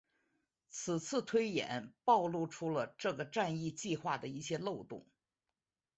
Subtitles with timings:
[0.71, 5.05] 此次推演暴露出了这个战役计划的一些漏洞。